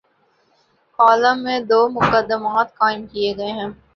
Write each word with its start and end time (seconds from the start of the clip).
Column 0.99 1.43
میں 1.43 1.59
دومقدمات 1.61 2.75
قائم 2.75 3.05
کیے 3.07 3.37
گئے 3.37 3.51
ہیں۔ 3.51 3.69